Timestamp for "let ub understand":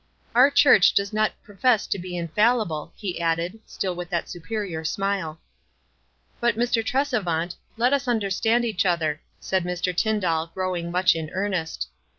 7.77-8.65